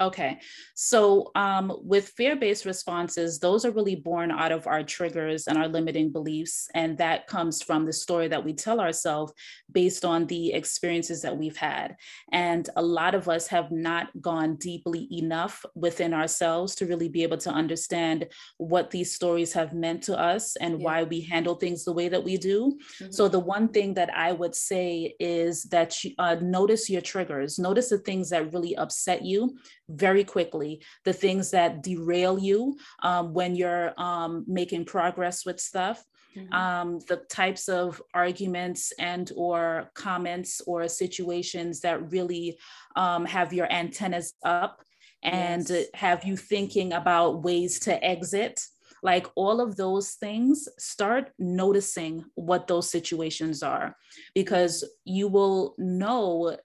[0.00, 0.38] Okay,
[0.74, 5.58] so um, with fear based responses, those are really born out of our triggers and
[5.58, 6.68] our limiting beliefs.
[6.74, 9.34] And that comes from the story that we tell ourselves
[9.70, 11.96] based on the experiences that we've had.
[12.32, 17.22] And a lot of us have not gone deeply enough within ourselves to really be
[17.22, 20.84] able to understand what these stories have meant to us and yeah.
[20.84, 22.78] why we handle things the way that we do.
[23.02, 23.12] Mm-hmm.
[23.12, 27.58] So, the one thing that I would say is that you, uh, notice your triggers,
[27.58, 29.58] notice the things that really upset you
[29.90, 36.04] very quickly the things that derail you um, when you're um, making progress with stuff
[36.36, 36.52] mm-hmm.
[36.52, 42.58] um, the types of arguments and or comments or situations that really
[42.96, 44.82] um, have your antennas up
[45.22, 45.86] and yes.
[45.94, 48.60] have you thinking about ways to exit
[49.02, 53.96] like all of those things start noticing what those situations are
[54.34, 56.56] because you will know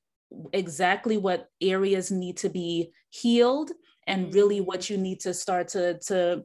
[0.53, 3.71] exactly what areas need to be healed
[4.07, 4.93] and really what mm-hmm.
[4.93, 6.43] you need to start to to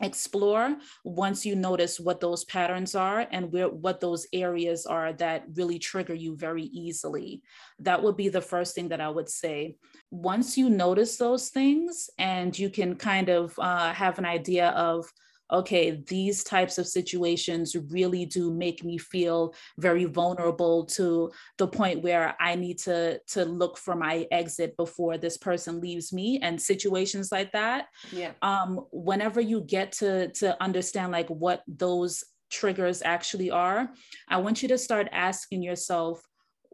[0.00, 5.44] explore once you notice what those patterns are and where what those areas are that
[5.54, 7.40] really trigger you very easily
[7.78, 9.76] that would be the first thing that i would say
[10.10, 15.06] once you notice those things and you can kind of uh, have an idea of
[15.52, 22.02] okay, these types of situations really do make me feel very vulnerable to the point
[22.02, 26.60] where I need to, to look for my exit before this person leaves me and
[26.60, 27.88] situations like that.
[28.10, 28.32] Yeah.
[28.40, 33.90] Um, whenever you get to, to understand like what those triggers actually are,
[34.28, 36.22] I want you to start asking yourself,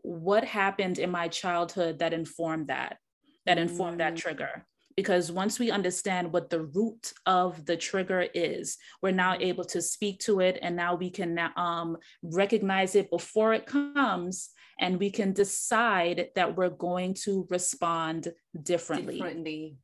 [0.02, 2.98] what happened in my childhood that informed that,
[3.46, 3.98] that informed mm.
[3.98, 4.64] that trigger?
[4.98, 9.80] Because once we understand what the root of the trigger is, we're now able to
[9.80, 15.08] speak to it and now we can um, recognize it before it comes and we
[15.08, 18.26] can decide that we're going to respond
[18.60, 19.18] differently.
[19.18, 19.76] differently.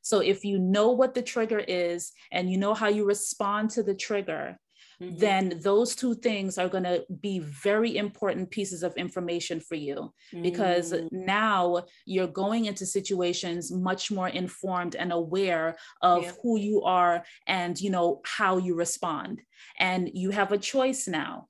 [0.00, 3.82] So if you know what the trigger is and you know how you respond to
[3.82, 4.60] the trigger,
[5.02, 5.16] mm-hmm.
[5.16, 10.12] then those two things are going to be very important pieces of information for you
[10.42, 11.08] because mm.
[11.10, 16.32] now you're going into situations much more informed and aware of yeah.
[16.42, 19.40] who you are and you know how you respond
[19.78, 21.48] and you have a choice now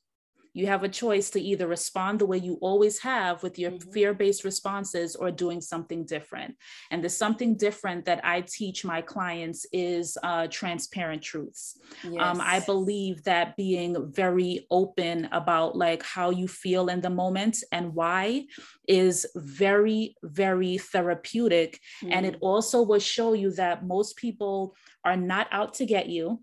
[0.55, 3.91] you have a choice to either respond the way you always have with your mm-hmm.
[3.91, 6.57] fear based responses or doing something different.
[6.91, 11.79] And the something different that I teach my clients is uh, transparent truths.
[12.05, 12.15] Yes.
[12.21, 17.63] Um, I believe that being very open about like how you feel in the moment
[17.73, 18.47] and why
[18.89, 21.81] is very, very therapeutic.
[22.03, 22.13] Mm-hmm.
[22.13, 22.45] And it mm-hmm.
[22.45, 24.75] also will show you that most people
[25.05, 26.41] are not out to get you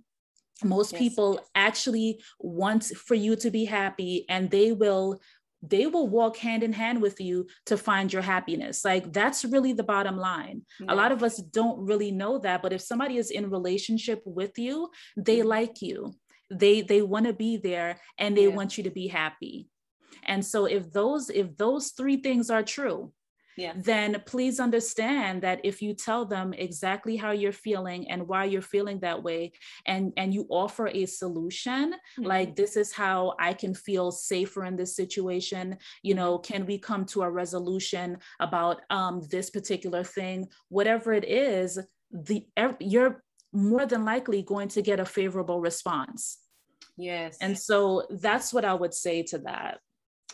[0.64, 1.00] most yes.
[1.00, 5.20] people actually want for you to be happy and they will
[5.62, 9.74] they will walk hand in hand with you to find your happiness like that's really
[9.74, 13.32] the bottom line a lot of us don't really know that but if somebody is
[13.32, 15.50] in relationship with you they mm-hmm.
[15.50, 16.14] like you
[16.50, 18.56] they they want to be there and they yeah.
[18.56, 19.68] want you to be happy
[20.24, 23.12] and so if those if those three things are true
[23.60, 23.74] yeah.
[23.76, 28.62] then please understand that if you tell them exactly how you're feeling and why you're
[28.62, 29.52] feeling that way
[29.86, 32.24] and and you offer a solution mm-hmm.
[32.24, 35.78] like this is how i can feel safer in this situation.
[36.04, 40.48] You know can we come to a resolution about um, this particular thing?
[40.70, 41.80] Whatever it is
[42.12, 42.46] the
[42.80, 46.40] you're more than likely going to get a favorable response.
[46.98, 47.38] Yes.
[47.42, 49.80] And so that's what i would say to that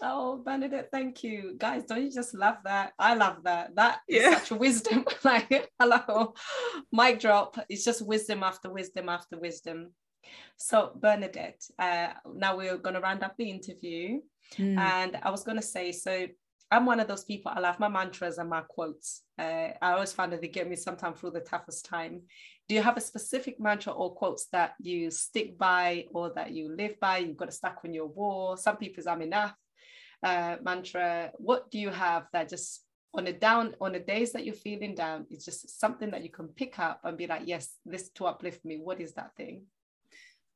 [0.02, 1.56] Oh, Bernadette, thank you.
[1.58, 2.94] Guys, don't you just love that?
[3.00, 3.76] I love that.
[3.76, 4.30] That yeah.
[4.30, 5.06] is such wisdom.
[5.24, 6.34] like, hello,
[6.92, 7.58] mic drop.
[7.70, 9.92] It's just wisdom after wisdom after wisdom.
[10.58, 14.20] So, Bernadette, uh, now we're going to round up the interview.
[14.58, 14.78] Mm.
[14.78, 16.28] And I was going to say, so
[16.72, 19.22] I'm one of those people, I love my mantras and my quotes.
[19.40, 22.24] Uh, I always find that they get me sometimes through the toughest time.
[22.68, 26.76] Do you have a specific mantra or quotes that you stick by or that you
[26.76, 27.20] live by?
[27.20, 28.58] You've got to stack on your wall.
[28.58, 29.54] Some people people's I'm enough
[30.26, 34.44] uh, mantra what do you have that just on a down on the days that
[34.46, 37.78] you're feeling down it's just something that you can pick up and be like yes
[37.86, 38.78] this to uplift me.
[38.84, 39.64] What is that thing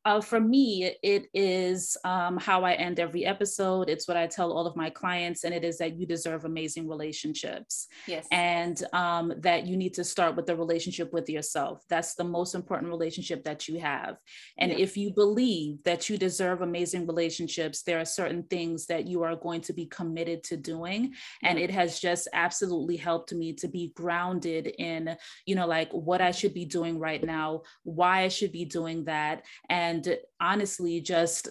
[0.06, 3.90] uh, for me, it is um, how I end every episode.
[3.90, 6.88] It's what I tell all of my clients, and it is that you deserve amazing
[6.88, 7.88] relationships.
[8.08, 8.26] Yes.
[8.32, 11.84] And um, that you need to start with the relationship with yourself.
[11.90, 14.18] That's the most important relationship that you have.
[14.58, 14.78] And yeah.
[14.78, 19.36] if you believe that you deserve amazing relationships, there are certain things that you are
[19.36, 21.14] going to be committed to doing.
[21.44, 26.22] And it has just absolutely helped me to be grounded in, you know, like what
[26.22, 29.44] I should be doing right now, why I should be doing that.
[29.70, 31.50] And and honestly just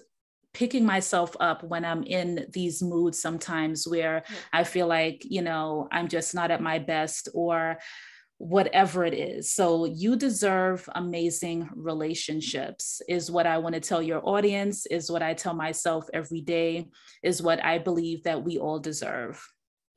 [0.55, 4.37] picking myself up when I'm in these moods sometimes where yeah.
[4.53, 7.79] I feel like, you know, I'm just not at my best or
[8.39, 9.53] whatever it is.
[9.53, 15.23] So you deserve amazing relationships is what I want to tell your audience, is what
[15.23, 16.89] I tell myself every day,
[17.23, 19.45] is what I believe that we all deserve.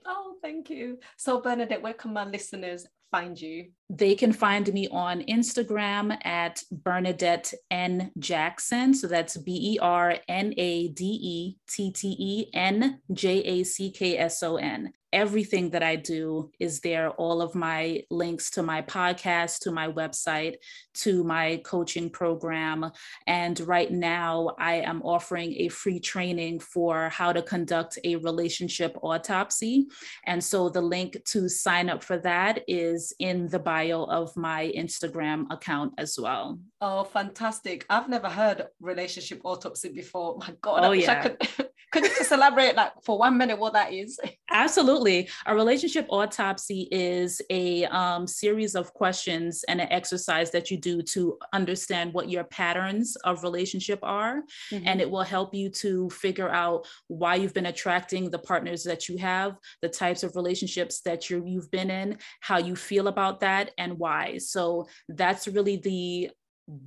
[0.07, 0.97] Oh, thank you.
[1.17, 3.67] So Bernadette, where can my listeners find you?
[3.89, 8.93] They can find me on Instagram at Bernadette N Jackson.
[8.93, 13.63] So that's B E R N A D E T T E N J A
[13.63, 17.09] C K S O N everything that I do is there.
[17.11, 20.55] All of my links to my podcast, to my website,
[20.95, 22.91] to my coaching program.
[23.27, 28.97] And right now, I am offering a free training for how to conduct a relationship
[29.01, 29.87] autopsy.
[30.25, 34.71] And so the link to sign up for that is in the bio of my
[34.75, 36.59] Instagram account as well.
[36.79, 37.85] Oh, fantastic.
[37.89, 40.37] I've never heard relationship autopsy before.
[40.37, 41.11] My God, oh, I yeah.
[41.11, 44.19] I could could you just elaborate like for one minute what that is?
[44.51, 45.29] Absolutely.
[45.45, 51.01] A relationship autopsy is a um, series of questions and an exercise that you do
[51.01, 54.43] to understand what your patterns of relationship are.
[54.71, 54.87] Mm-hmm.
[54.87, 59.09] And it will help you to figure out why you've been attracting the partners that
[59.09, 63.39] you have, the types of relationships that you you've been in, how you feel about
[63.41, 64.37] that, and why.
[64.37, 66.31] So that's really the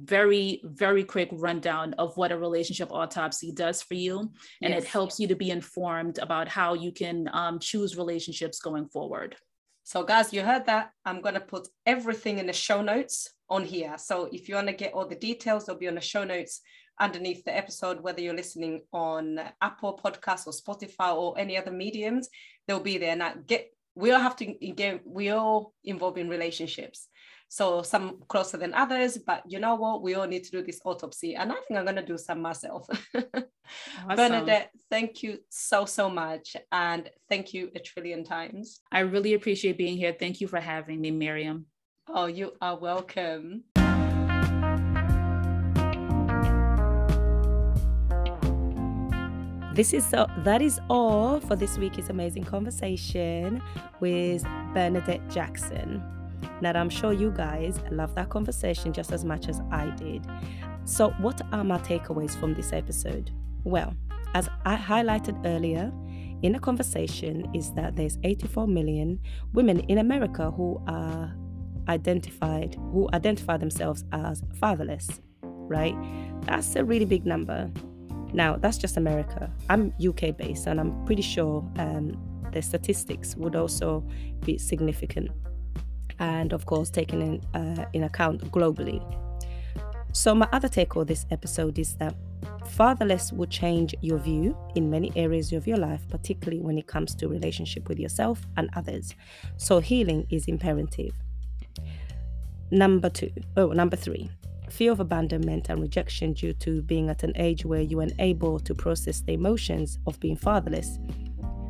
[0.03, 4.31] very very quick rundown of what a relationship autopsy does for you.
[4.63, 4.83] And yes.
[4.83, 9.37] it helps you to be informed about how you can um, choose relationships going forward.
[9.83, 10.91] So guys you heard that.
[11.05, 13.97] I'm going to put everything in the show notes on here.
[13.99, 16.63] So if you want to get all the details they'll be on the show notes
[17.01, 22.29] underneath the episode whether you're listening on apple podcast or spotify or any other mediums
[22.67, 23.17] they'll be there.
[23.17, 27.09] Now get we all have to get we all involved in relationships
[27.49, 30.03] so some closer than others, but you know what?
[30.03, 31.37] We all need to do this autopsy.
[31.37, 32.87] And I think I'm going to do some myself.
[33.15, 34.17] awesome.
[34.17, 36.57] Bernadette, thank you so, so much.
[36.73, 38.81] And thank you a trillion times.
[38.91, 40.17] I really appreciate being here.
[40.19, 41.67] Thank you for having me, Miriam.
[42.09, 43.65] Oh, you are welcome.
[49.75, 53.61] this is so that is all for this week's amazing conversation
[53.99, 56.03] with Bernadette Jackson.
[56.61, 60.27] Now I'm sure you guys love that conversation just as much as I did.
[60.85, 63.31] So, what are my takeaways from this episode?
[63.65, 63.95] Well,
[64.35, 65.93] as I highlighted earlier
[66.43, 69.19] in the conversation, is that there's 84 million
[69.55, 71.35] women in America who are
[71.89, 75.97] identified who identify themselves as fatherless, right?
[76.43, 77.71] That's a really big number.
[78.33, 79.51] Now, that's just America.
[79.71, 82.13] I'm UK based, and I'm pretty sure um,
[82.53, 84.05] the statistics would also
[84.45, 85.31] be significant.
[86.19, 89.03] And of course, taken in, uh, in account globally.
[90.13, 92.15] So, my other take on this episode is that
[92.69, 97.17] fatherless will change your view in many areas of your life, particularly when it comes
[97.17, 99.15] to relationship with yourself and others.
[99.57, 101.13] So, healing is imperative.
[102.71, 104.31] Number two, oh, number three,
[104.71, 108.59] fear of abandonment and rejection due to being at an age where you are unable
[108.61, 110.99] to process the emotions of being fatherless.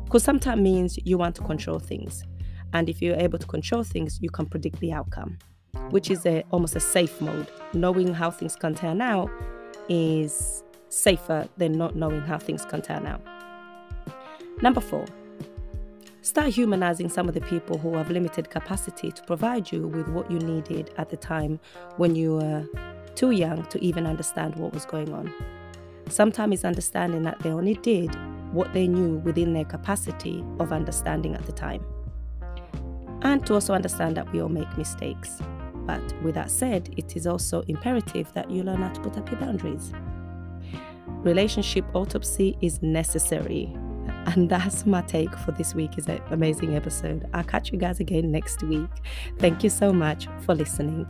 [0.03, 2.23] Because sometimes means you want to control things.
[2.75, 5.37] And if you're able to control things, you can predict the outcome,
[5.91, 7.47] which is a, almost a safe mode.
[7.73, 9.31] Knowing how things can turn out
[9.87, 13.21] is safer than not knowing how things can turn out.
[14.61, 15.05] Number four,
[16.21, 20.29] Start humanizing some of the people who have limited capacity to provide you with what
[20.31, 21.59] you needed at the time
[21.97, 22.65] when you were
[23.13, 25.31] too young to even understand what was going on.
[26.09, 28.09] Sometimes it's understanding that they only did
[28.51, 31.85] what they knew within their capacity of understanding at the time.
[33.25, 35.41] And to also understand that we all make mistakes.
[35.87, 39.29] But with that said, it is also imperative that you learn how to put up
[39.31, 39.91] your boundaries.
[41.07, 43.75] Relationship autopsy is necessary
[44.27, 47.27] and that's my take for this week is an amazing episode.
[47.33, 48.89] I'll catch you guys again next week.
[49.39, 51.07] Thank you so much for listening.